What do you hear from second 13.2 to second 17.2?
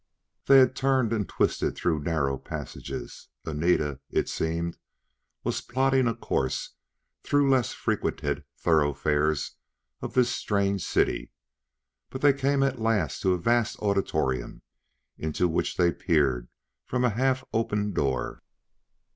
to a vast auditorium into which they peered from a